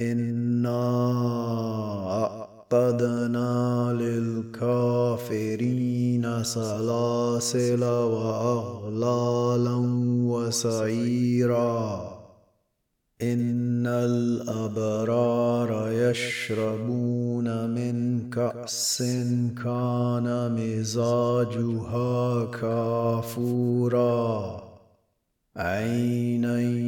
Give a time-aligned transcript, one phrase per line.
[0.00, 0.70] انا
[2.22, 5.44] اعتدنا للكافرين
[6.44, 9.74] سلاسل واغلالا
[10.30, 12.18] وسعيرا
[13.22, 19.02] ان الابرار يشربون من كاس
[19.64, 23.98] كان مزاجها كافورا
[25.56, 26.87] عينا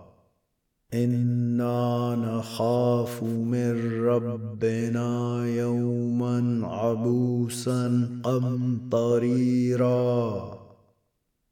[0.93, 9.91] إنا نخاف من ربنا يوما عبوسا قمطريرا.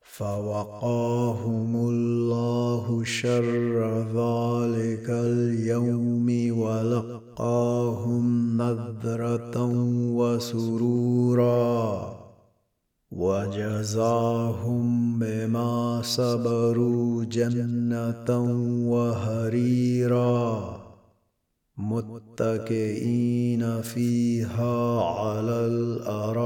[0.01, 9.57] فوقاهم الله شر ذلك اليوم ولقاهم نذرة
[10.19, 12.18] وسرورا.
[13.19, 18.29] وجزاهم بما صبروا جنة
[18.89, 20.79] وهريرا
[21.77, 26.39] متكئين فيها على الأرائك.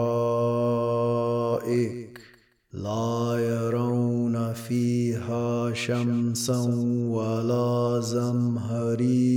[2.73, 6.61] لا يرون فيها شمسا
[7.09, 9.32] ولا زمهريرا.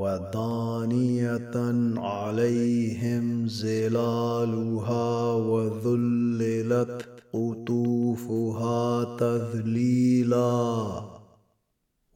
[0.00, 1.56] ودانية
[1.96, 11.02] عليهم ظلالها وذللت قطوفها تذليلا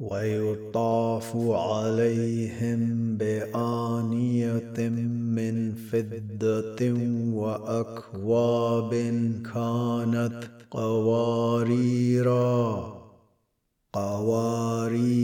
[0.00, 2.80] ويطاف عليهم
[3.16, 4.88] بآنية
[5.36, 6.92] من فضة
[7.34, 8.90] وأكواب
[9.54, 10.40] كانت
[10.70, 12.54] قواريرا
[13.92, 15.23] قوارير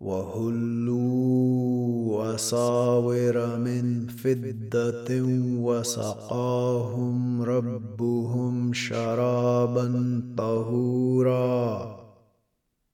[0.00, 1.46] وهلوا
[2.16, 5.22] وساور من فدة
[5.58, 11.96] وسقاهم ربهم شرابا طهورا.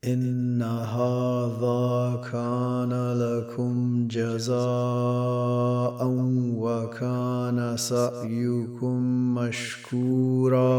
[0.04, 4.56] إن هذا كان لكم جزاء
[6.56, 10.72] وكان سعيكم مشكورا.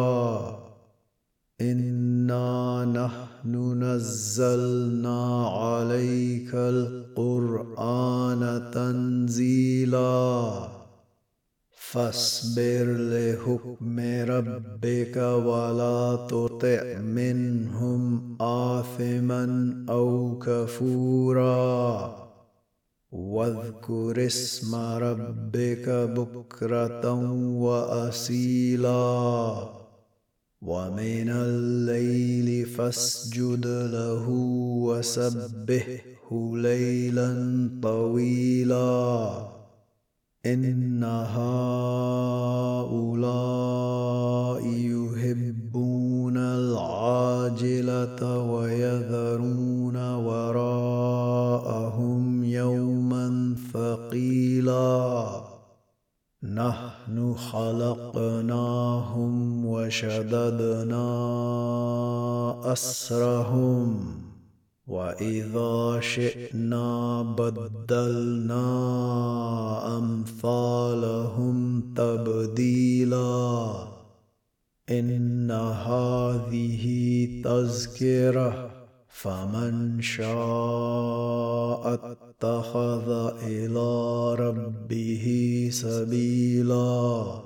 [1.61, 5.47] إنا نحن نزلنا
[6.55, 8.41] القرآن
[8.73, 10.67] تنزيلا.
[11.71, 22.15] فاصبر لحكم ربك ولا تطع منهم آثما أو كفورا.
[23.11, 27.13] واذكر اسم ربك بكرة
[27.59, 29.03] وأصيلا.
[30.61, 34.29] ومن الليل فاسجد له
[34.83, 36.01] وسبه
[36.33, 39.53] ليلا طويلا
[40.45, 41.83] إن هؤلاء
[44.67, 51.63] يحبون العاجلة ويذرون وراءهم
[52.43, 55.41] يوما ثقيلا
[56.43, 59.33] نحن خلقناهم
[59.65, 61.03] وشددنا
[62.73, 64.23] أسرهم
[64.87, 68.67] واذا شئنا بدلنا
[69.97, 73.75] امثالهم تبديلا
[74.89, 76.83] ان هذه
[77.43, 78.69] تذكره
[79.07, 83.09] فمن شاء اتخذ
[83.43, 83.89] إلى
[84.35, 85.25] ربه
[85.71, 87.41] سبيلا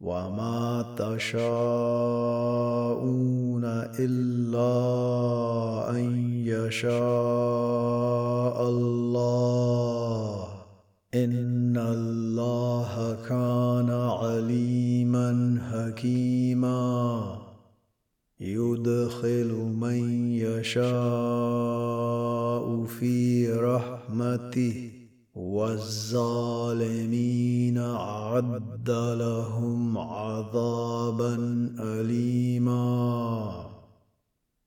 [0.00, 1.52] وما تشاءون
[3.98, 5.71] الا
[6.72, 10.48] ان يشاء الله.
[11.14, 17.38] إن الله كان عليما حكيما.
[18.40, 20.84] يدخل من يشاء
[22.84, 24.90] في رحمته
[25.34, 31.34] والظالمين أعد لهم عذابا
[31.80, 33.31] أليما.